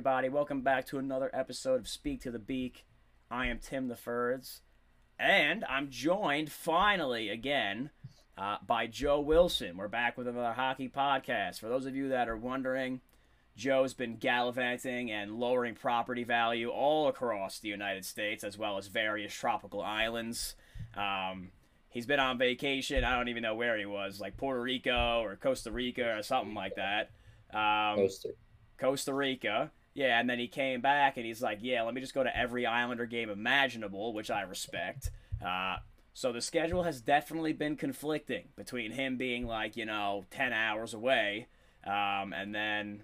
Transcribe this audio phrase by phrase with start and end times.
[0.00, 0.30] everybody?
[0.30, 2.86] Welcome back to another episode of Speak to the Beak.
[3.30, 4.62] I am Tim the Furds,
[5.18, 7.90] and I'm joined finally again
[8.38, 9.76] uh, by Joe Wilson.
[9.76, 11.60] We're back with another hockey podcast.
[11.60, 13.02] For those of you that are wondering,
[13.58, 18.86] Joe's been gallivanting and lowering property value all across the United States, as well as
[18.86, 20.54] various tropical islands.
[20.96, 21.50] Um,
[21.90, 23.04] he's been on vacation.
[23.04, 26.54] I don't even know where he was, like Puerto Rico or Costa Rica or something
[26.54, 27.10] like that.
[27.52, 27.98] Um.
[28.78, 29.70] Costa Rica.
[30.00, 32.34] Yeah, and then he came back and he's like, yeah, let me just go to
[32.34, 35.10] every Islander game imaginable, which I respect.
[35.44, 35.76] Uh,
[36.14, 40.94] so the schedule has definitely been conflicting between him being like, you know, 10 hours
[40.94, 41.48] away,
[41.84, 43.02] um, and then,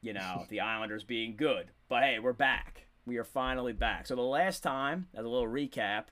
[0.00, 1.70] you know, the Islanders being good.
[1.90, 2.86] But hey, we're back.
[3.04, 4.06] We are finally back.
[4.06, 6.04] So the last time, as a little recap,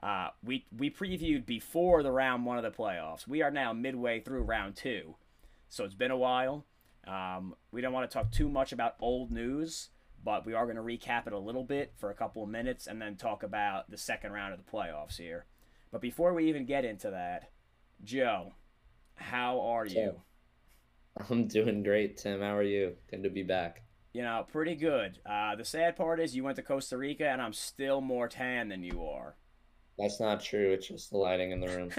[0.00, 3.26] uh, we we previewed before the round one of the playoffs.
[3.26, 5.16] We are now midway through round two,
[5.68, 6.66] so it's been a while.
[7.06, 9.90] Um, we don't want to talk too much about old news,
[10.22, 12.86] but we are going to recap it a little bit for a couple of minutes
[12.86, 15.46] and then talk about the second round of the playoffs here.
[15.90, 17.50] But before we even get into that,
[18.02, 18.54] Joe,
[19.14, 20.20] how are you?
[21.30, 22.40] I'm doing great, Tim.
[22.40, 22.94] How are you?
[23.10, 23.82] Good to be back.
[24.12, 25.18] You know, pretty good.
[25.26, 28.68] Uh, the sad part is you went to Costa Rica and I'm still more tan
[28.68, 29.36] than you are.
[29.98, 30.72] That's not true.
[30.72, 31.90] It's just the lighting in the room.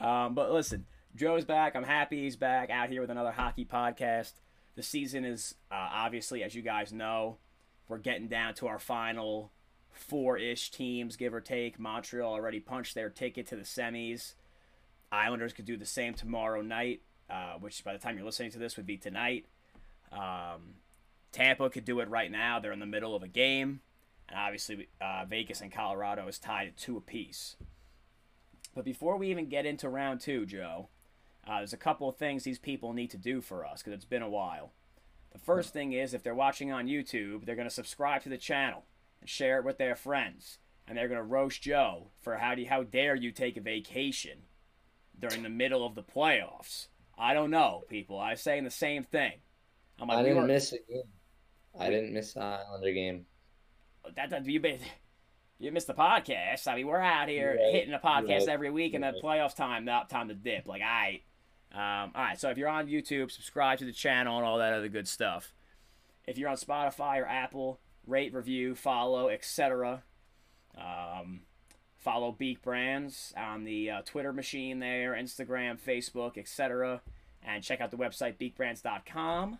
[0.00, 1.74] um, but listen, Joe's back.
[1.74, 4.32] I'm happy he's back out here with another hockey podcast.
[4.76, 7.36] The season is uh, obviously, as you guys know,
[7.88, 9.50] we're getting down to our final
[9.92, 11.78] four ish teams, give or take.
[11.78, 14.34] Montreal already punched their ticket to the semis.
[15.12, 18.58] Islanders could do the same tomorrow night, uh, which by the time you're listening to
[18.58, 19.44] this would be tonight.
[20.12, 20.74] Um,
[21.32, 22.60] Tampa could do it right now.
[22.60, 23.80] They're in the middle of a game.
[24.28, 27.56] And obviously, uh, Vegas and Colorado is tied at two apiece.
[28.74, 30.88] But before we even get into round two, Joe,
[31.46, 34.04] uh, there's a couple of things these people need to do for us because it's
[34.04, 34.72] been a while.
[35.32, 38.36] The first thing is if they're watching on YouTube, they're going to subscribe to the
[38.36, 38.84] channel
[39.20, 40.58] and share it with their friends.
[40.86, 43.60] And they're going to roast Joe for how do you, how dare you take a
[43.60, 44.38] vacation
[45.18, 46.88] during the middle of the playoffs.
[47.16, 48.18] I don't know, people.
[48.18, 49.34] I was saying the same thing.
[50.00, 51.02] I'm like, I didn't we miss a game.
[51.78, 53.26] I didn't miss the Islander game.
[54.16, 54.60] That, that you
[55.60, 56.66] you missed the podcast.
[56.66, 57.74] I mean, we're out here right.
[57.74, 58.48] hitting the podcast right.
[58.48, 59.14] every week, and right.
[59.14, 60.66] the playoffs time, not time to dip.
[60.66, 61.20] Like, I,
[61.72, 62.40] um, all right.
[62.40, 65.52] So if you're on YouTube, subscribe to the channel and all that other good stuff.
[66.26, 70.02] If you're on Spotify or Apple, rate, review, follow, etc.
[70.76, 71.42] Um,
[71.96, 77.02] follow Beak Brands on the uh, Twitter machine there, Instagram, Facebook, etc.
[77.42, 79.58] And check out the website beakbrands.com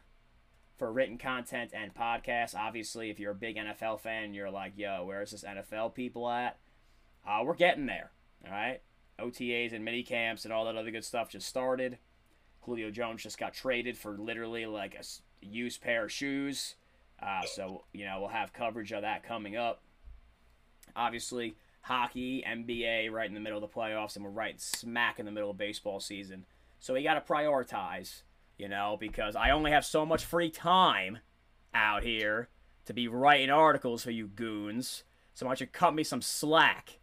[0.76, 2.56] for written content and podcasts.
[2.56, 6.58] Obviously, if you're a big NFL fan, you're like, yo, where's this NFL people at?
[7.26, 8.10] Uh, we're getting there.
[8.44, 8.80] All right.
[9.20, 11.98] OTAs and mini camps and all that other good stuff just started.
[12.62, 15.04] Julio Jones just got traded for literally like a
[15.44, 16.74] used pair of shoes.
[17.22, 19.82] Uh, so, you know, we'll have coverage of that coming up.
[20.96, 25.26] Obviously, hockey, NBA, right in the middle of the playoffs, and we're right smack in
[25.26, 26.44] the middle of baseball season.
[26.78, 28.22] So we got to prioritize
[28.60, 31.18] you know, because I only have so much free time
[31.72, 32.50] out here
[32.84, 35.02] to be writing articles for you goons.
[35.32, 36.99] So why don't you cut me some slack?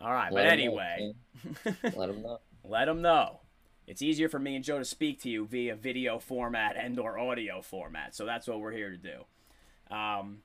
[0.00, 1.12] All right, Let but anyway,
[1.64, 2.40] know, let them know.
[2.64, 3.40] Let them know.
[3.86, 7.18] It's easier for me and Joe to speak to you via video format and or
[7.18, 8.14] audio format.
[8.14, 9.94] So that's what we're here to do.
[9.94, 10.38] Um,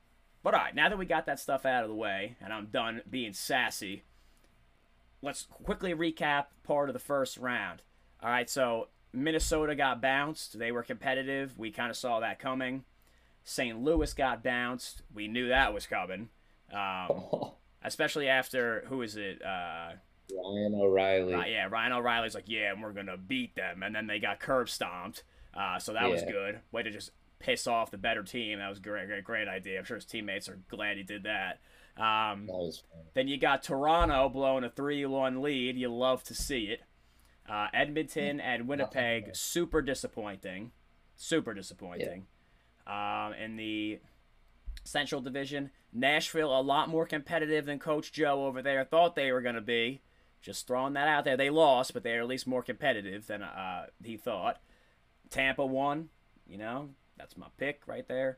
[0.44, 2.66] but all right, now that we got that stuff out of the way and I'm
[2.66, 4.04] done being sassy,
[5.22, 7.82] let's quickly recap part of the first round.
[8.22, 10.58] All right, so Minnesota got bounced.
[10.58, 11.58] They were competitive.
[11.58, 12.84] We kind of saw that coming.
[13.44, 13.80] St.
[13.80, 15.04] Louis got bounced.
[15.14, 16.30] We knew that was coming.
[16.74, 17.52] Um.
[17.86, 19.42] Especially after, who is it?
[19.44, 19.94] Uh,
[20.34, 21.34] Ryan O'Reilly.
[21.34, 23.84] Uh, yeah, Ryan O'Reilly's like, yeah, we're going to beat them.
[23.84, 25.24] And then they got curb stomped.
[25.54, 26.08] Uh, so that yeah.
[26.10, 26.60] was good.
[26.72, 28.60] Way to just piss off the better team.
[28.60, 29.80] That was great, great, great idea.
[29.80, 31.60] I'm sure his teammates are glad he did that.
[31.98, 32.82] Um, that
[33.14, 35.78] then you got Toronto blowing a 3 1 lead.
[35.78, 36.82] You love to see it.
[37.48, 40.72] Uh, Edmonton and Winnipeg, super disappointing.
[41.16, 42.26] Super disappointing.
[42.88, 43.28] Yeah.
[43.28, 44.00] Um, in the
[44.86, 49.42] Central Division, Nashville, a lot more competitive than Coach Joe over there thought they were
[49.42, 50.02] going to be.
[50.42, 51.36] Just throwing that out there.
[51.36, 54.62] They lost, but they're at least more competitive than uh, he thought.
[55.32, 56.10] Tampa won.
[56.48, 58.38] You know, that's my pick right there.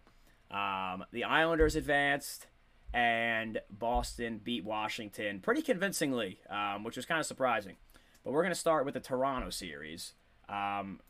[0.49, 2.47] Um, the Islanders advanced,
[2.93, 7.75] and Boston beat Washington pretty convincingly, um, which was kind of surprising.
[8.23, 10.13] But we're going to start with the Toronto series.
[10.47, 11.01] Um,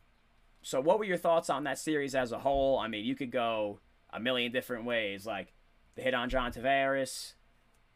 [0.63, 2.79] so, what were your thoughts on that series as a whole?
[2.79, 3.79] I mean, you could go
[4.11, 5.25] a million different ways.
[5.25, 5.53] Like
[5.95, 7.33] the hit on John Tavares,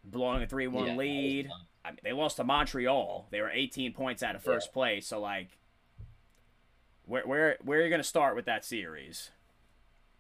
[0.04, 1.50] blowing a 3 1 yeah, lead.
[1.84, 3.28] I mean, they lost to Montreal.
[3.32, 4.74] They were 18 points out of first yeah.
[4.74, 5.08] place.
[5.08, 5.58] So, like,
[7.06, 9.32] Where where where are you going to start with that series?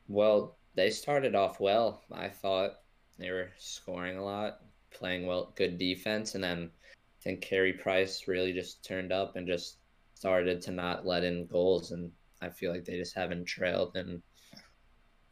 [0.07, 2.01] Well, they started off well.
[2.11, 2.79] I thought
[3.17, 4.61] they were scoring a lot,
[4.91, 9.45] playing well, good defense, and then I think Carey Price really just turned up and
[9.45, 9.77] just
[10.15, 12.11] started to not let in goals, and
[12.41, 13.95] I feel like they just haven't trailed.
[13.95, 14.21] And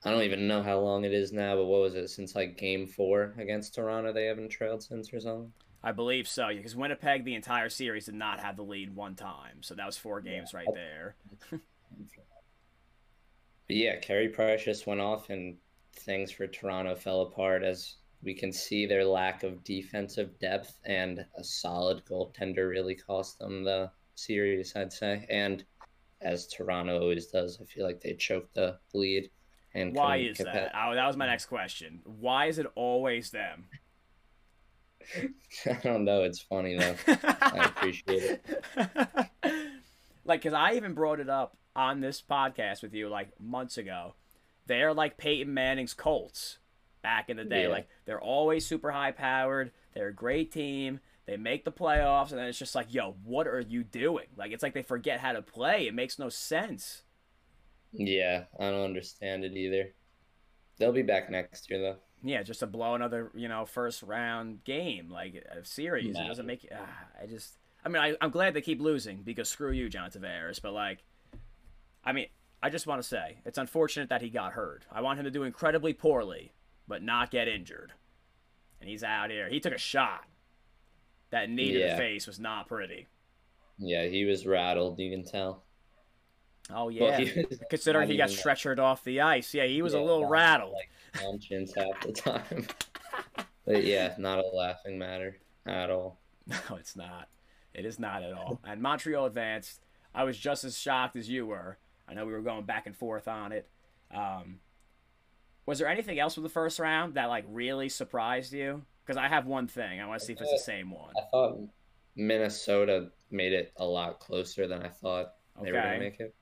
[0.04, 2.58] I don't even know how long it is now, but what was it since like
[2.58, 4.14] Game Four against Toronto?
[4.14, 5.52] They haven't trailed since or something.
[5.84, 9.16] I believe so, yeah, because Winnipeg the entire series did not have the lead one
[9.16, 10.60] time, so that was four games yeah.
[10.60, 11.16] right there.
[11.52, 11.62] but
[13.68, 15.58] yeah, Carey Price just went off, and
[15.94, 21.26] things for Toronto fell apart as we can see their lack of defensive depth and
[21.38, 25.26] a solid goaltender really cost them the series, I'd say.
[25.30, 25.64] And
[26.22, 29.30] as Toronto always does, I feel like they choked the lead.
[29.74, 30.54] And why is that?
[30.54, 30.72] that?
[30.76, 32.02] Oh, that was my next question.
[32.04, 33.66] Why is it always them?
[35.66, 36.24] I don't know.
[36.24, 36.96] It's funny though.
[37.08, 38.42] I appreciate
[38.76, 39.30] it.
[40.26, 44.16] like, cause I even brought it up on this podcast with you like months ago.
[44.68, 46.60] They're like Peyton Manning's Colts
[47.02, 47.64] back in the day.
[47.64, 47.70] Yeah.
[47.70, 49.72] Like they're always super high powered.
[49.94, 51.00] They're a great team.
[51.26, 54.26] They make the playoffs, and then it's just like, yo, what are you doing?
[54.36, 55.88] Like it's like they forget how to play.
[55.88, 57.04] It makes no sense.
[57.92, 59.94] Yeah, I don't understand it either.
[60.78, 61.96] They'll be back next year though.
[62.22, 66.18] Yeah, just to blow another, you know, first round game like a series.
[66.18, 66.68] It doesn't make.
[66.72, 66.78] Uh,
[67.22, 67.58] I just.
[67.84, 70.62] I mean, I, I'm glad they keep losing because screw you, John Tavares.
[70.62, 71.00] But like,
[72.04, 72.28] I mean,
[72.62, 74.86] I just want to say it's unfortunate that he got hurt.
[74.92, 76.52] I want him to do incredibly poorly
[76.90, 77.94] but not get injured.
[78.82, 79.48] And he's out here.
[79.48, 80.26] He took a shot.
[81.30, 81.86] That knee yeah.
[81.86, 83.08] to the face was not pretty.
[83.78, 85.00] Yeah, he was rattled.
[85.00, 85.64] You can tell.
[86.70, 89.54] Oh yeah, well, considering he got stretchered off the ice.
[89.54, 90.74] Yeah, he was yeah, a little rattled.
[90.74, 92.68] Like conscience half the time.
[93.66, 96.20] but yeah, not a laughing matter at all.
[96.48, 97.30] No, it's not.
[97.76, 98.60] It is not at all.
[98.66, 99.86] And Montreal advanced.
[100.16, 101.78] I was just as shocked as you were.
[102.08, 103.70] I know we were going back and forth on it.
[104.10, 104.60] Um,
[105.68, 108.82] was there anything else with the first round that like really surprised you?
[109.06, 110.02] Because I have one thing.
[110.02, 111.14] I want to see if it's the same one.
[111.16, 111.60] I thought
[112.16, 115.66] Minnesota made it a lot closer than I thought okay.
[115.66, 116.34] they were gonna make it.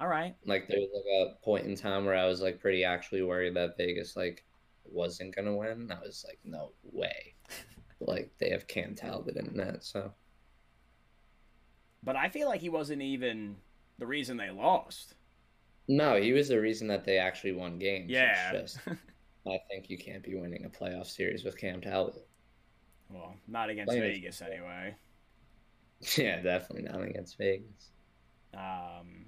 [0.00, 0.34] All right.
[0.44, 3.56] Like there was like a point in time where I was like pretty actually worried
[3.56, 4.44] that Vegas like
[4.84, 5.90] wasn't gonna win.
[5.90, 7.34] I was like, no way.
[8.00, 10.12] like they have Cam Talbot in that, so.
[12.02, 13.56] But I feel like he wasn't even
[13.98, 15.14] the reason they lost.
[15.88, 18.10] No, he was the reason that they actually won games.
[18.10, 18.52] Yeah.
[18.52, 18.78] Just,
[19.46, 22.26] I think you can't be winning a playoff series with Cam Talbot.
[23.08, 24.96] Well, not against Playing Vegas anyway.
[26.18, 27.90] Yeah, definitely not against Vegas.
[28.52, 29.24] Um,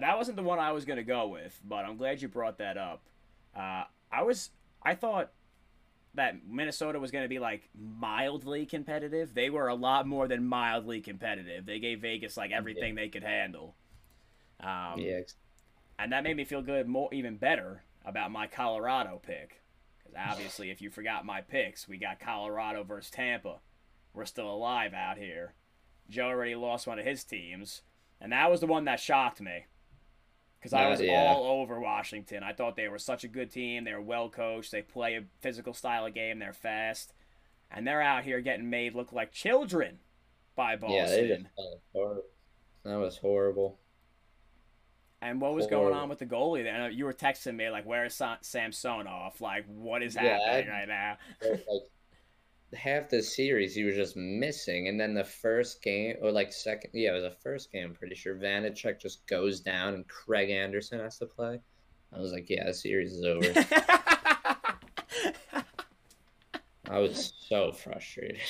[0.00, 2.76] that wasn't the one I was gonna go with, but I'm glad you brought that
[2.76, 3.02] up.
[3.56, 4.50] Uh, I was,
[4.82, 5.32] I thought
[6.14, 9.34] that Minnesota was going to be like mildly competitive.
[9.34, 11.64] They were a lot more than mildly competitive.
[11.64, 13.02] They gave Vegas like everything yeah.
[13.02, 13.74] they could handle.
[14.60, 15.20] Um, yeah,
[15.98, 19.62] and that made me feel good, more even better about my Colorado pick.
[19.98, 23.58] Because obviously, if you forgot my picks, we got Colorado versus Tampa.
[24.12, 25.54] We're still alive out here.
[26.08, 27.82] Joe already lost one of his teams,
[28.20, 29.66] and that was the one that shocked me.
[30.62, 31.34] Because I was uh, yeah.
[31.34, 32.44] all over Washington.
[32.44, 33.82] I thought they were such a good team.
[33.82, 34.70] They were well coached.
[34.70, 36.38] They play a physical style of game.
[36.38, 37.14] They're fast,
[37.68, 39.98] and they're out here getting made look like children
[40.54, 40.96] by Boston.
[40.96, 41.46] Yeah, they just
[42.84, 43.80] that was horrible.
[45.20, 46.90] And what was going on with the goalie there?
[46.90, 49.40] You were texting me like, "Where is Samsonov?
[49.40, 51.16] Like, what is yeah, happening right now?"
[51.48, 51.82] like
[52.74, 56.90] half the series, he was just missing, and then the first game, or like second,
[56.94, 57.88] yeah, it was the first game.
[57.88, 61.60] I'm pretty sure Vanecek just goes down, and Craig Anderson has to play.
[62.14, 63.46] I was like, "Yeah, the series is over."
[66.90, 68.38] I was so frustrated.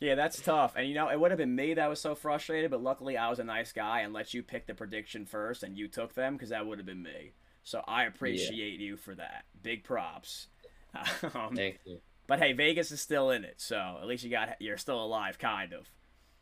[0.00, 0.74] Yeah, that's tough.
[0.76, 3.30] And you know, it would have been me that was so frustrated, but luckily I
[3.30, 6.34] was a nice guy and let you pick the prediction first and you took them
[6.34, 7.32] because that would have been me.
[7.62, 8.86] So I appreciate yeah.
[8.86, 9.44] you for that.
[9.62, 10.48] Big props.
[11.34, 12.00] Um, Thank you.
[12.26, 15.38] But hey, Vegas is still in it, so at least you got you're still alive,
[15.38, 15.90] kind of.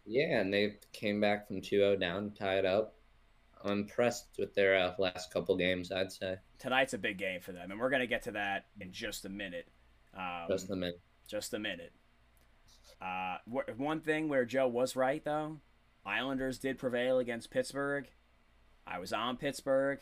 [0.04, 2.94] Yeah, and they came back from 2-0 down, tied up.
[3.64, 6.36] I'm impressed with their uh, last couple games, I'd say.
[6.58, 9.28] Tonight's a big game for them, and we're gonna get to that in just a
[9.28, 9.68] minute.
[10.16, 11.00] Um, just a minute.
[11.28, 11.92] Just a minute.
[13.00, 13.38] Uh,
[13.76, 15.58] one thing where Joe was right though,
[16.04, 18.06] Islanders did prevail against Pittsburgh.
[18.86, 20.00] I was on Pittsburgh.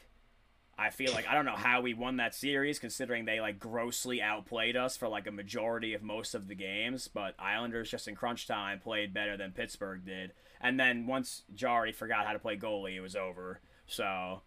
[0.80, 4.22] I feel like I don't know how we won that series considering they like grossly
[4.22, 8.14] outplayed us for like a majority of most of the games, but Islanders just in
[8.14, 10.32] crunch time played better than Pittsburgh did.
[10.58, 13.60] And then once Jarry forgot how to play goalie, it was over.
[13.87, 14.40] So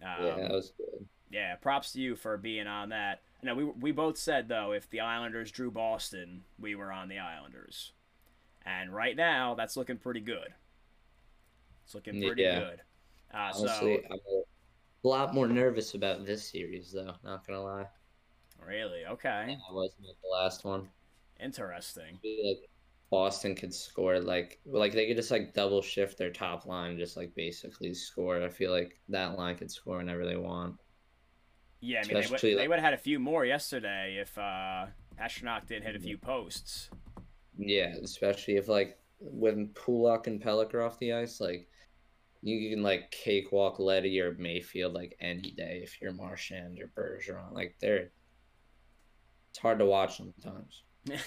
[0.00, 1.08] um, yeah, that was good.
[1.32, 3.22] Yeah, props to you for being on that.
[3.42, 7.18] Now we we both said though if the Islanders drew Boston, we were on the
[7.18, 7.90] Islanders,
[8.64, 10.54] and right now that's looking pretty good.
[11.84, 12.60] It's looking pretty yeah.
[12.60, 12.80] good.
[13.34, 14.20] Uh, Honestly, so I'm
[15.04, 17.14] a lot more nervous about this series, though.
[17.24, 17.86] Not gonna lie.
[18.64, 20.88] really, okay, I wasn't at the last one.
[21.40, 22.18] interesting.
[22.22, 22.68] Like
[23.10, 27.16] Boston could score like like they could just like double shift their top line, just
[27.16, 28.42] like basically score.
[28.42, 30.76] I feel like that line could score whenever they want.
[31.80, 34.18] Yeah, I mean, they would, Especially, they like- would have had a few more yesterday
[34.20, 34.86] if uh,
[35.18, 36.90] Astronaut did hit a few posts.
[37.58, 41.68] Yeah, especially if like when Pulock and Pelech are off the ice, like
[42.42, 47.52] you can like cakewalk Leddy or Mayfield like any day if you're Marchand or Bergeron.
[47.52, 48.10] Like they're
[49.50, 50.82] it's hard to watch sometimes.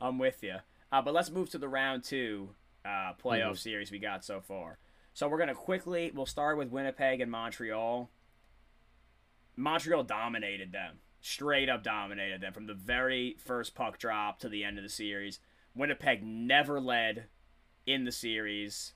[0.00, 0.56] I'm with you.
[0.90, 2.50] Uh, but let's move to the round two
[2.84, 3.58] uh, playoff Mhm.
[3.58, 4.78] series we got so far.
[5.14, 6.10] So we're gonna quickly.
[6.14, 8.10] We'll start with Winnipeg and Montreal.
[9.56, 14.64] Montreal dominated them, straight up dominated them from the very first puck drop to the
[14.64, 15.38] end of the series.
[15.74, 17.26] Winnipeg never led
[17.86, 18.94] in the series.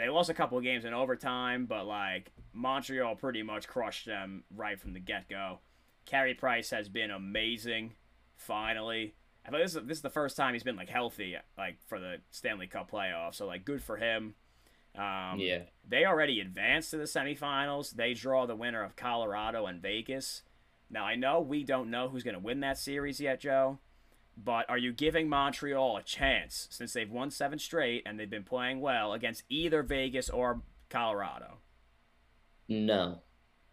[0.00, 4.44] They lost a couple of games in overtime, but like Montreal pretty much crushed them
[4.56, 5.58] right from the get go.
[6.06, 7.92] Carey Price has been amazing.
[8.34, 9.14] Finally,
[9.44, 12.00] I think this is, this is the first time he's been like healthy, like for
[12.00, 13.34] the Stanley Cup playoffs.
[13.34, 14.36] So like, good for him.
[14.96, 15.64] Um, yeah.
[15.86, 17.90] they already advanced to the semifinals.
[17.90, 20.42] They draw the winner of Colorado and Vegas.
[20.88, 23.78] Now I know we don't know who's going to win that series yet, Joe.
[24.42, 28.44] But are you giving Montreal a chance since they've won seven straight and they've been
[28.44, 31.58] playing well against either Vegas or Colorado?
[32.68, 33.20] No.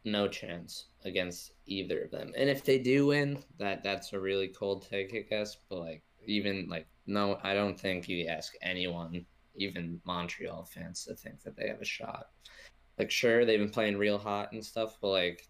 [0.03, 2.33] No chance against either of them.
[2.35, 5.57] And if they do win, that that's a really cold take, I guess.
[5.69, 11.15] But like even like no, I don't think you ask anyone, even Montreal fans, to
[11.15, 12.27] think that they have a shot.
[12.97, 15.49] Like sure, they've been playing real hot and stuff, but like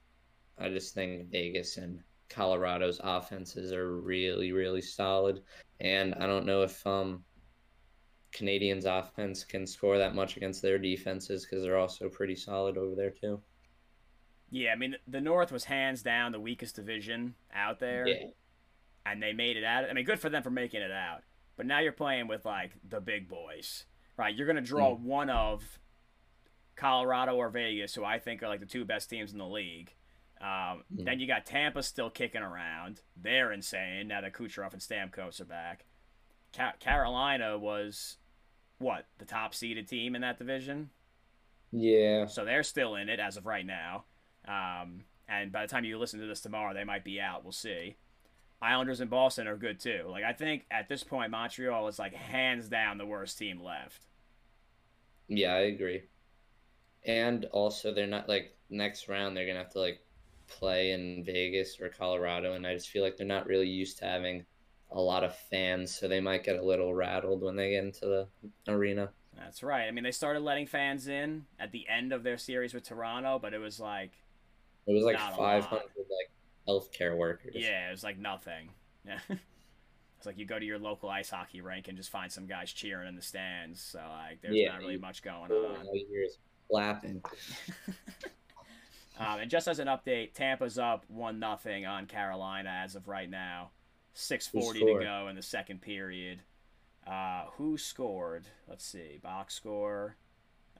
[0.57, 5.41] I just think Vegas and Colorado's offenses are really, really solid.
[5.79, 7.23] And I don't know if um
[8.33, 12.95] Canadiens offense can score that much against their defenses because they're also pretty solid over
[12.95, 13.41] there too.
[14.49, 18.27] Yeah, I mean the North was hands down the weakest division out there, Yeah.
[19.05, 19.89] and they made it out.
[19.89, 21.23] I mean, good for them for making it out.
[21.55, 23.85] But now you're playing with like the big boys,
[24.17, 24.33] right?
[24.35, 25.01] You're gonna draw Mm.
[25.01, 25.79] one of
[26.75, 29.93] Colorado or Vegas, who I think are like the two best teams in the league.
[30.41, 30.83] Um.
[30.89, 33.01] Then you got Tampa still kicking around.
[33.21, 35.85] They're insane now that Kucherov and Stamkos are back.
[36.55, 38.17] Ca- Carolina was
[38.79, 40.91] what the top seeded team in that division,
[41.71, 42.27] Yeah.
[42.27, 44.03] so they're still in it as of right now.
[44.47, 47.43] Um, and by the time you listen to this tomorrow, they might be out.
[47.43, 47.95] We'll see.
[48.61, 50.05] Islanders and Boston are good too.
[50.09, 54.05] Like I think at this point, Montreal is like hands down the worst team left.
[55.27, 56.03] Yeah, I agree.
[57.05, 59.99] And also they're not like next round they're gonna have to like
[60.47, 64.05] play in Vegas or Colorado and I just feel like they're not really used to
[64.05, 64.45] having
[64.91, 68.05] a lot of fans, so they might get a little rattled when they get into
[68.05, 68.27] the
[68.71, 69.09] arena.
[69.35, 69.85] That's right.
[69.87, 73.37] I mean, they started letting fans in at the end of their series with Toronto,
[73.37, 74.11] but it was like,
[74.87, 75.73] It was like Not a five lot.
[75.97, 76.31] like
[76.67, 77.53] healthcare workers.
[77.55, 78.69] yeah, it was like nothing.
[79.05, 79.19] Yeah.
[80.17, 82.73] It's like you go to your local ice hockey rink and just find some guys
[82.73, 83.79] cheering in the stands.
[83.79, 85.85] So like, there's Yeah, not really much going on.
[85.93, 86.39] you hear is
[86.71, 87.21] clapping.
[89.19, 93.29] Um, and just as an update, Tampa's up one nothing on Carolina as of right
[93.29, 93.71] now.
[94.13, 96.41] Six forty to go in the second period.
[97.05, 98.47] Uh, who scored?
[98.67, 99.19] Let's see.
[99.21, 100.15] Box score.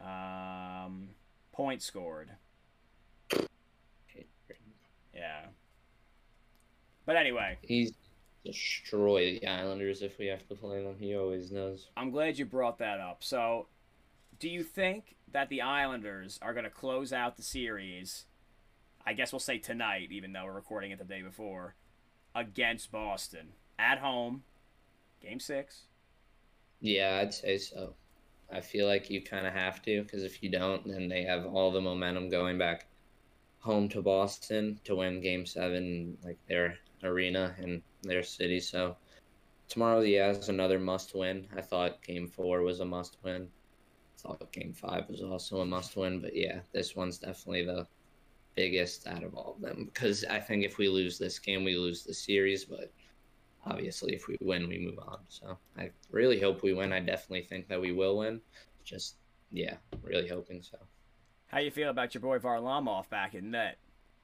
[0.01, 1.09] Um,
[1.51, 2.31] point scored.
[5.13, 5.45] Yeah.
[7.05, 7.93] But anyway, He's
[8.45, 10.95] destroy the Islanders if we have to play them.
[10.99, 11.87] He always knows.
[11.97, 13.23] I'm glad you brought that up.
[13.23, 13.67] So,
[14.39, 18.25] do you think that the Islanders are going to close out the series?
[19.05, 21.75] I guess we'll say tonight, even though we're recording it the day before,
[22.35, 24.43] against Boston at home,
[25.21, 25.83] game six.
[26.81, 27.93] Yeah, I'd say so.
[28.51, 31.45] I feel like you kind of have to because if you don't, then they have
[31.45, 32.87] all the momentum going back
[33.59, 38.59] home to Boston to win Game Seven, like their arena and their city.
[38.59, 38.95] So
[39.67, 41.47] tomorrow, yeah, is another must-win.
[41.55, 43.49] I thought Game Four was a must-win.
[44.27, 47.87] Thought Game Five was also a must-win, but yeah, this one's definitely the
[48.55, 49.85] biggest out of all of them.
[49.85, 52.91] Because I think if we lose this game, we lose the series, but
[53.65, 55.19] obviously if we win we move on.
[55.29, 56.93] So i really hope we win.
[56.93, 58.41] I definitely think that we will win.
[58.83, 59.15] Just
[59.51, 60.77] yeah really hoping so.
[61.47, 63.77] How you feel about your boy Varlamov back in net?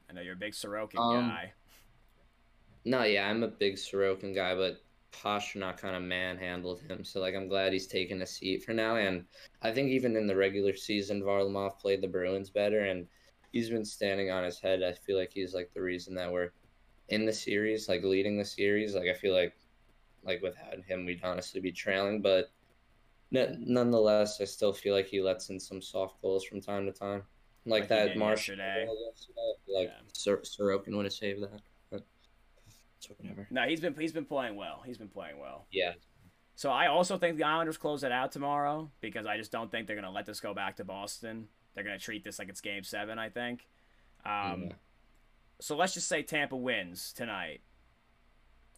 [0.10, 1.54] I know you're a big Sorokin Um, guy.
[2.86, 4.82] no yeah i'm a big sorokin guy but
[5.14, 8.96] Pastrnak kind of manhandled him so like i'm glad he's taking a seat for now
[8.96, 9.24] and
[9.62, 13.08] i think even in the regular season varlamov played the bruins better and
[13.52, 16.50] he's been standing on his head i feel like he's like the reason that we're
[17.10, 19.56] in the series like leading the series like i feel like
[20.24, 22.52] like without him we'd honestly be trailing but
[23.32, 27.24] nonetheless, I still feel like he lets in some soft goals from time to time,
[27.66, 28.88] like, Like that Marshall yesterday.
[29.10, 29.54] yesterday.
[29.68, 30.02] Like Yeah.
[30.14, 31.62] Sor- Sorokin would have saved that.
[33.08, 33.48] But it's whatever.
[33.52, 34.82] No, he's been he's been playing well.
[34.86, 35.66] He's been playing well.
[35.72, 35.94] Yeah,
[36.56, 39.88] So I also think the Islanders close it out tomorrow because I just don't think
[39.88, 41.48] they're gonna let this go back to Boston.
[41.74, 43.18] They're gonna treat this like it's Game Seven.
[43.20, 43.68] I think.
[44.26, 44.74] Um, Yeah.
[45.60, 47.62] So let's just say Tampa wins tonight,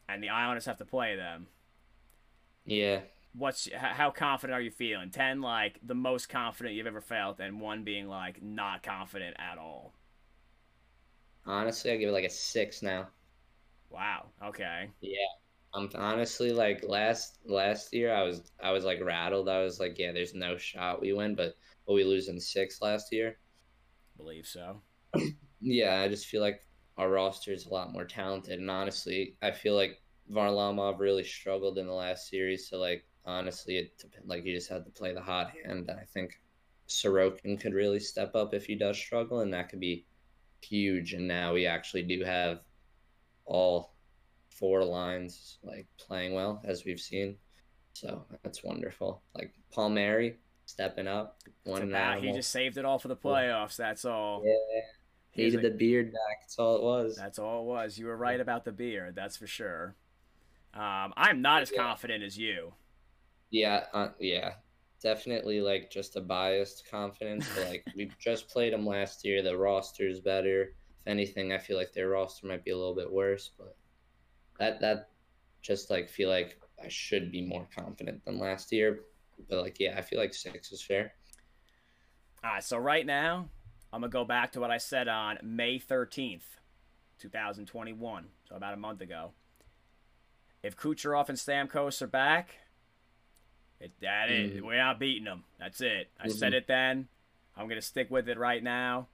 [0.08, 1.48] and the Islanders have to play them.
[2.66, 3.02] yeah.
[3.38, 5.10] What's how confident are you feeling?
[5.12, 9.58] Ten, like the most confident you've ever felt, and one being like not confident at
[9.58, 9.94] all.
[11.46, 13.08] Honestly, I give it like a six now.
[13.90, 14.32] Wow.
[14.44, 14.90] Okay.
[15.02, 15.28] Yeah.
[15.74, 19.50] I'm honestly like last last year I was I was like rattled.
[19.50, 22.82] I was like, yeah, there's no shot we win, but will we lose in six
[22.82, 23.38] last year?
[24.18, 24.82] Believe so.
[25.62, 26.62] Yeah, I just feel like
[26.98, 30.00] our roster is a lot more talented, and honestly, I feel like
[30.32, 32.70] Varlamov really struggled in the last series.
[32.70, 35.90] So like honestly, it like you just had to play the hot hand.
[35.90, 36.40] I think
[36.88, 40.06] Sorokin could really step up if he does struggle, and that could be
[40.62, 41.14] huge.
[41.14, 42.60] And now we actually do have
[43.46, 43.94] all
[44.50, 47.38] four lines like playing well as we've seen.
[47.94, 49.22] So that's wonderful.
[49.36, 53.76] Like Palmieri stepping up, one he just saved it all for the playoffs.
[53.78, 54.42] That's all.
[54.46, 54.82] yeah,
[55.32, 56.42] He's needed a- the beard back.
[56.42, 57.16] That's all it was.
[57.16, 57.98] That's all it was.
[57.98, 59.96] You were right about the beard, that's for sure.
[60.74, 61.84] Um, I'm not as Yeah.
[61.84, 62.74] confident as you.
[63.52, 64.56] Yeah, uh, yeah,
[65.02, 67.48] definitely like just a biased confidence.
[67.58, 70.74] Like we just played them last year, the roster's better.
[71.06, 73.76] If anything, I feel like their roster might be a little bit worse, but
[74.58, 75.10] that that
[75.62, 79.02] just like feel like I should be more confident than last year.
[79.50, 81.14] But like, yeah, I feel like six is fair.
[82.44, 83.50] All right, so right now,
[83.94, 86.60] I'm gonna go back to what I said on May 13th,
[87.20, 89.32] 2021, so about a month ago.
[90.64, 92.56] If Kucherov and Stamkos are back,
[93.80, 94.62] it, that is, Mhm.
[94.62, 95.44] we're not beating them.
[95.60, 96.10] That's it.
[96.20, 96.58] I said Mhm.
[96.58, 97.08] it then.
[97.56, 99.08] I'm gonna stick with it right now.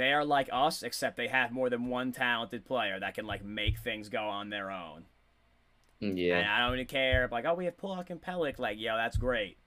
[0.00, 3.44] They are like us, except they have more than one talented player that can like
[3.44, 5.04] make things go on their own.
[6.00, 6.38] Mm, yeah.
[6.38, 7.28] And I don't even care.
[7.30, 8.58] Like, oh, we have Pulock and Pelech.
[8.58, 9.58] Like, yo, that's great.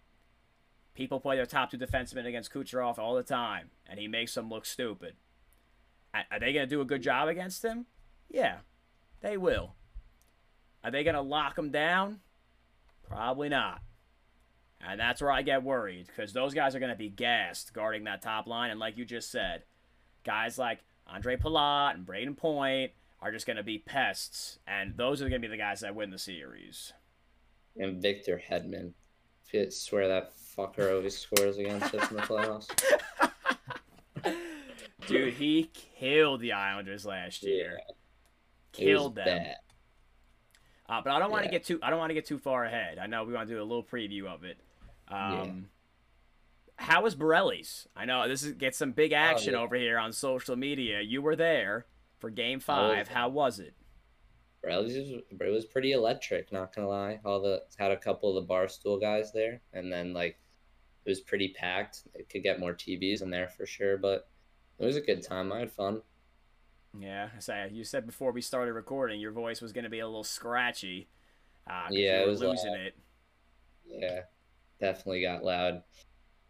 [0.95, 4.49] People play their top two defensemen against Kucherov all the time, and he makes them
[4.49, 5.13] look stupid.
[6.15, 7.85] Are they going to do a good job against him?
[8.27, 8.57] Yeah,
[9.21, 9.75] they will.
[10.83, 12.21] Are they going to lock him down?
[13.07, 13.83] Probably not.
[14.81, 18.05] And that's where I get worried, because those guys are going to be gassed guarding
[18.05, 18.71] that top line.
[18.71, 19.61] And like you just said,
[20.23, 25.21] guys like Andre Palat and Brayden Point are just going to be pests, and those
[25.21, 26.93] are going to be the guys that win the series.
[27.77, 28.93] and Victor Hedman.
[29.69, 32.67] Swear that fucker always scores against us in the playoffs.
[35.07, 37.79] Dude, he killed the Islanders last year.
[37.87, 37.95] Was
[38.71, 39.45] Killed them.
[40.89, 41.51] Uh, but I don't want to Yeah.
[41.59, 41.79] get too.
[41.83, 42.97] I don't want to get too far ahead.
[42.99, 44.57] I know we want to do a little preview of it.
[45.09, 45.67] Um,
[46.77, 47.87] How was Borelli's?
[47.95, 49.63] I know this is get some big action Oh, yeah.
[49.63, 51.01] over here on social media.
[51.01, 51.85] You were there
[52.19, 53.07] for Game Five.
[53.07, 53.73] How was it?
[54.61, 55.09] Bradley's was,
[55.41, 57.19] it was pretty electric, not gonna lie.
[57.25, 60.39] All the had a couple of the barstool guys there, and then like
[61.05, 62.03] it was pretty packed.
[62.15, 64.29] It could get more TVs in there for sure, but
[64.79, 65.51] it was a good time.
[65.51, 66.01] I had fun.
[66.97, 69.99] Yeah, I say you said before we started recording, your voice was going to be
[69.99, 71.09] a little scratchy.
[71.69, 72.79] Uh, Yeah, you it was losing loud.
[72.81, 72.95] it.
[73.85, 74.21] Yeah,
[74.79, 75.83] definitely got loud.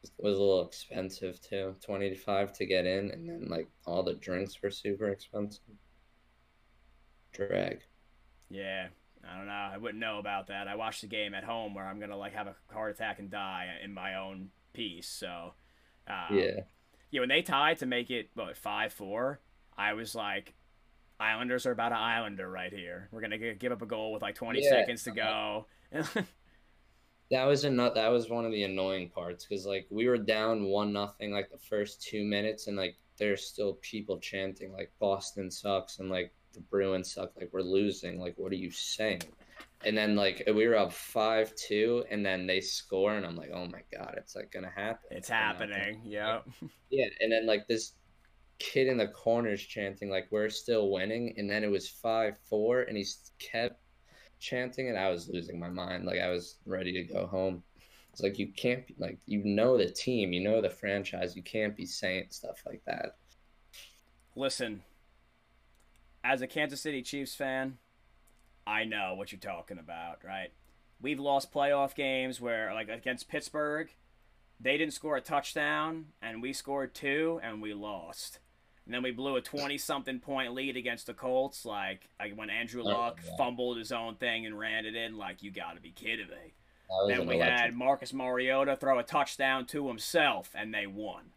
[0.04, 4.16] It was a little expensive too, 25 to get in, and then like all the
[4.16, 5.62] drinks were super expensive.
[7.32, 7.80] Drag.
[8.50, 8.88] Yeah,
[9.28, 9.54] I don't know.
[9.74, 10.68] I wouldn't know about that.
[10.68, 13.32] I watched the game at home where I'm gonna like have a heart attack and
[13.32, 15.08] die in my own piece.
[15.08, 15.54] So,
[16.08, 16.60] uh, Yeah,
[17.10, 17.20] yeah.
[17.22, 19.40] When they tied to make it what five four,
[19.78, 20.54] I was like,
[21.20, 23.08] Islanders are about an Islander right here.
[23.12, 24.70] We're gonna gi- give up a goal with like 20 Yeah.
[24.70, 25.66] seconds to go.
[27.34, 27.96] that was another.
[27.96, 31.50] That was one of the annoying parts because like we were down one nothing like
[31.50, 36.32] the first two minutes, and like there's still people chanting like Boston sucks and like
[36.54, 37.32] the Bruins suck.
[37.36, 38.20] Like we're losing.
[38.20, 39.24] Like what are you saying?
[39.84, 43.50] And then like we were up five two, and then they score, and I'm like,
[43.52, 45.10] oh my god, it's like gonna happen.
[45.10, 45.72] it's happen.
[45.72, 46.02] happening.
[46.06, 46.48] Yep.
[46.92, 47.94] Yeah, and then like this
[48.60, 52.84] kid in the corners chanting like we're still winning, and then it was five four,
[52.84, 53.06] and he
[53.40, 53.83] kept
[54.44, 56.06] chanting, and I was losing my mind.
[56.06, 57.64] Like I was ready to go home.
[58.12, 61.42] It's like you can't be like you know the team, you know the franchise, you
[61.42, 63.16] can't be saying stuff like that.
[64.36, 64.84] Listen,
[66.24, 67.78] as a Kansas City Chiefs fan,
[68.68, 70.52] I know what you're talking about, right?
[71.02, 73.90] We've lost playoff games where, like against Pittsburgh,
[74.60, 78.40] they didn't score a touchdown, and we scored two, and we lost.
[78.86, 82.50] And then we blew a 20 something point lead against the Colts, like, like when
[82.50, 83.36] Andrew Oh, Luck yeah.
[83.38, 85.18] fumbled his own thing and ran it in.
[85.18, 86.54] Like, you gotta be kidding me.
[87.08, 91.32] Then we had Marcus Mariota throw a touchdown to himself, and they won.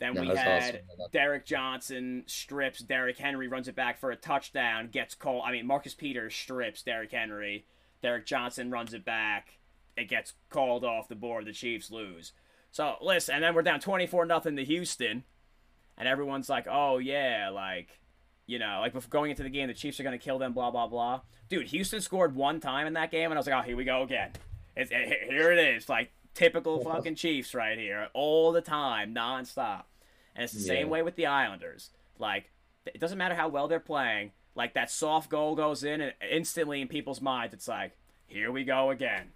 [0.00, 1.06] Then we had awesome.
[1.12, 5.44] Derrick Johnson strips Derrick Henry, runs it back for a touchdown, gets called.
[5.46, 7.66] I mean, Marcus Peters strips Derrick Henry.
[8.02, 9.58] Derrick Johnson runs it back.
[9.96, 11.44] It gets called off the board.
[11.44, 12.32] The Chiefs lose.
[12.72, 15.22] So listen, and then we're down twenty four nothing to Houston,
[15.98, 18.00] and everyone's like, "Oh yeah, like,
[18.46, 20.70] you know, like before going into the game, the Chiefs are gonna kill them." Blah
[20.70, 21.20] blah blah.
[21.48, 23.84] Dude, Houston scored one time in that game, and I was like, "Oh, here we
[23.84, 24.30] go again."
[24.74, 29.82] It's, it, here it is, like typical fucking Chiefs right here, all the time, nonstop.
[30.34, 30.80] And it's the yeah.
[30.80, 31.90] same way with the Islanders.
[32.18, 32.50] Like,
[32.86, 34.32] it doesn't matter how well they're playing.
[34.54, 37.92] Like, that soft goal goes in, and instantly in people's minds, it's like,
[38.26, 39.32] here we go again.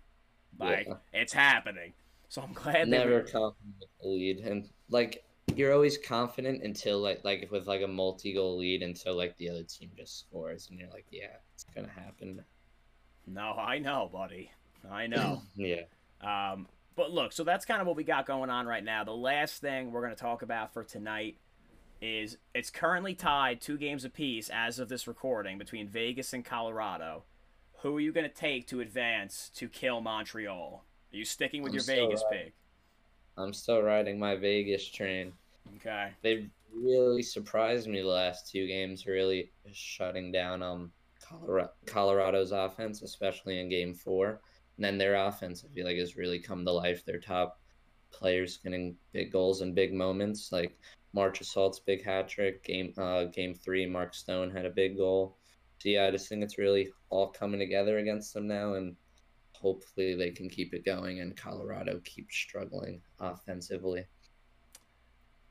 [0.58, 0.94] Like, yeah.
[1.12, 1.92] it's happening.
[2.28, 3.20] So I'm glad Never were...
[3.20, 4.38] confident with the lead.
[4.38, 5.22] And, like,
[5.56, 9.62] you're always confident until, like, like with, like, a multi-goal lead until, like, the other
[9.62, 10.68] team just scores.
[10.70, 12.44] And you're like, yeah, it's going to happen.
[13.26, 14.50] No, I know, buddy.
[14.90, 15.42] I know.
[15.56, 15.82] yeah.
[16.20, 19.04] Um, but look, so that's kind of what we got going on right now.
[19.04, 21.36] The last thing we're going to talk about for tonight
[22.00, 27.24] is it's currently tied two games apiece as of this recording between Vegas and Colorado.
[27.82, 30.84] Who are you going to take to advance to kill Montreal?
[31.12, 32.44] Are you sticking with I'm your Vegas riding.
[32.46, 32.54] pick?
[33.36, 35.32] I'm still riding my Vegas train.
[35.76, 36.10] Okay.
[36.22, 40.92] They've really surprised me the last two games, really shutting down um
[41.86, 44.40] Colorado's offense, especially in game four.
[44.76, 47.04] And then their offense, I feel like, has really come to life.
[47.04, 47.60] Their top
[48.12, 50.78] players getting big goals and big moments, like
[51.14, 52.62] Marchessault's big hat trick.
[52.62, 55.36] Game uh, game three, Mark Stone had a big goal.
[55.78, 58.96] So yeah, I just think it's really all coming together against them now, and
[59.52, 61.20] hopefully they can keep it going.
[61.20, 64.04] And Colorado keeps struggling offensively.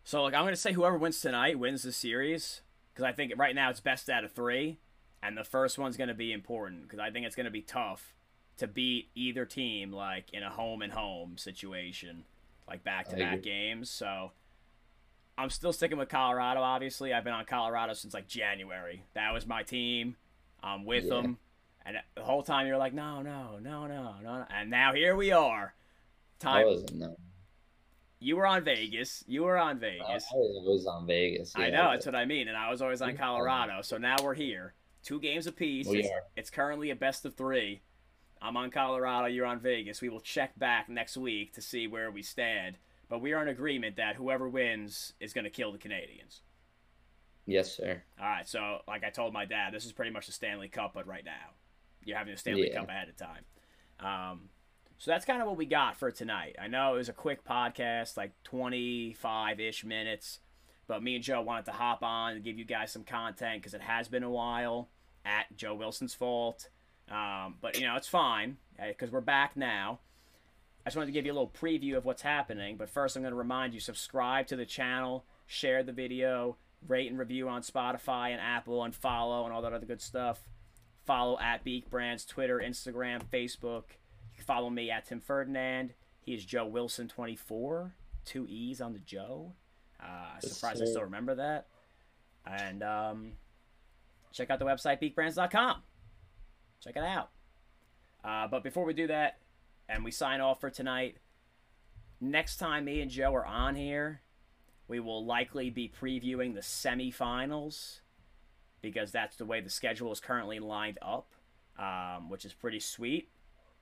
[0.05, 2.61] So like I'm gonna say whoever wins tonight wins the series
[2.93, 4.77] because I think right now it's best out of three,
[5.21, 8.13] and the first one's gonna be important because I think it's gonna be tough
[8.57, 12.23] to beat either team like in a home and home situation,
[12.67, 13.89] like back to back games.
[13.89, 14.31] So
[15.39, 16.61] I'm still sticking with Colorado.
[16.61, 19.01] Obviously, I've been on Colorado since like January.
[19.15, 20.17] That was my team.
[20.61, 21.15] I'm with yeah.
[21.15, 21.39] them,
[21.83, 25.31] and the whole time you're like, no, no, no, no, no, and now here we
[25.31, 25.73] are.
[26.37, 26.85] Time.
[28.25, 29.23] You were on Vegas.
[29.27, 30.25] You were on Vegas.
[30.31, 31.53] I was on Vegas.
[31.55, 31.91] Yeah, I know.
[31.91, 32.47] That's what I mean.
[32.47, 33.83] And I was always on Colorado.
[33.83, 34.73] So now we're here.
[35.03, 35.85] Two games apiece.
[35.85, 36.23] We it's, are.
[36.35, 37.83] it's currently a best of three.
[38.41, 40.01] I'm on Colorado, you're on Vegas.
[40.01, 42.77] We will check back next week to see where we stand.
[43.09, 46.39] But we are in agreement that whoever wins is going to kill the Canadiens.
[47.45, 48.01] Yes, sir.
[48.19, 48.47] All right.
[48.49, 51.23] So, like I told my dad, this is pretty much the Stanley Cup, but right
[51.23, 51.53] now,
[52.03, 52.79] you're having the Stanley yeah.
[52.79, 53.45] Cup ahead of time.
[53.99, 54.49] Um,
[54.97, 56.55] so that's kind of what we got for tonight.
[56.61, 60.39] I know it was a quick podcast, like 25 ish minutes,
[60.87, 63.73] but me and Joe wanted to hop on and give you guys some content because
[63.73, 64.89] it has been a while
[65.25, 66.69] at Joe Wilson's fault.
[67.09, 69.99] Um, but you know, it's fine because we're back now.
[70.85, 72.77] I just wanted to give you a little preview of what's happening.
[72.77, 77.09] But first, I'm going to remind you: subscribe to the channel, share the video, rate
[77.09, 80.43] and review on Spotify and Apple, and follow and all that other good stuff.
[81.05, 83.83] Follow at Beak Brands, Twitter, Instagram, Facebook.
[84.35, 85.93] You can follow me at Tim Ferdinand.
[86.19, 87.93] He is Joe Wilson 24,
[88.25, 89.53] two E's on the Joe.
[90.03, 91.67] Uh, surprised I still remember that.
[92.45, 93.31] And um,
[94.33, 95.83] check out the website beakbrands.com.
[96.83, 97.29] Check it out.
[98.25, 99.37] Uh, but before we do that,
[99.87, 101.17] and we sign off for tonight,
[102.19, 104.21] next time me and Joe are on here,
[104.87, 107.99] we will likely be previewing the semifinals
[108.81, 111.31] because that's the way the schedule is currently lined up,
[111.79, 113.29] um, which is pretty sweet.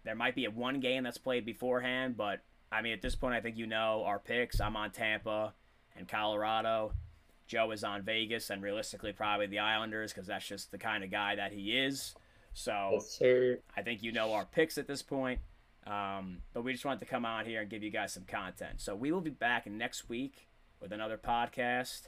[0.04, 3.36] There might be a one game that's played beforehand, but I mean, at this point,
[3.36, 4.60] I think you know our picks.
[4.60, 5.54] I'm on Tampa
[5.96, 6.94] and Colorado.
[7.48, 11.12] Joe is on Vegas and realistically probably the Islanders because that's just the kind of
[11.12, 12.16] guy that he is.
[12.54, 13.20] So yes,
[13.76, 15.40] I think you know our picks at this point.
[15.86, 18.80] Um, but we just wanted to come out here and give you guys some content.
[18.80, 20.48] So we will be back next week
[20.80, 22.08] with another podcast.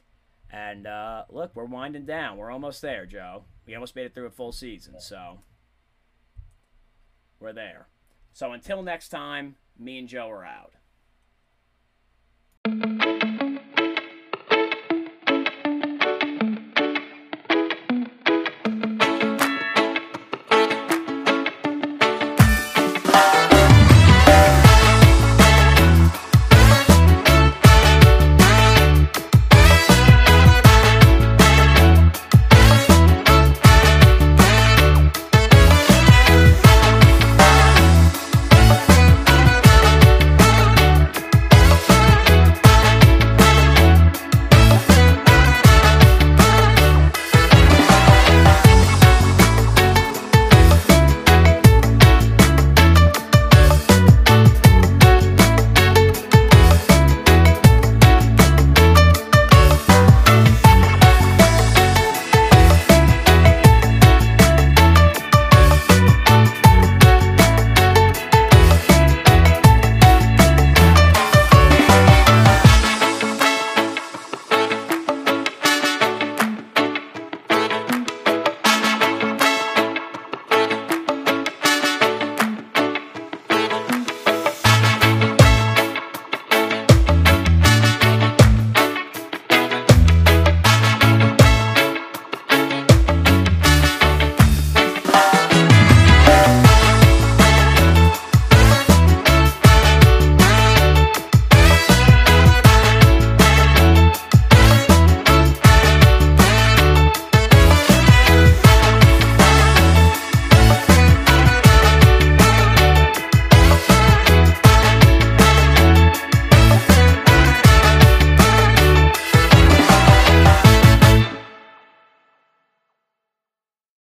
[0.51, 2.37] And uh, look, we're winding down.
[2.37, 3.43] We're almost there, Joe.
[3.65, 4.99] We almost made it through a full season.
[4.99, 5.39] So
[7.45, 7.87] we're there.
[8.33, 10.73] So until next time, me and Joe are out.